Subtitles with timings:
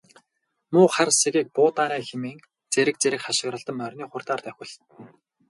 [0.71, 2.39] Муу хар сэгийг буудаарай хэмээн
[2.73, 4.89] зэрэг зэрэг хашхиралдан морины хурдаар давхилдана.